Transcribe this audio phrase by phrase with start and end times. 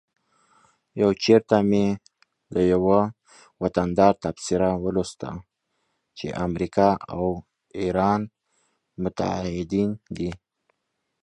[1.01, 1.85] یو چیرته مې
[2.53, 3.01] د یوه
[3.61, 5.29] وطندار تبصره ولوسته
[6.17, 7.25] چې امریکا او
[7.79, 8.21] ایران
[9.03, 10.31] متعهدین دي